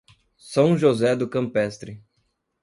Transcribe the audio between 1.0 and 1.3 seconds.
do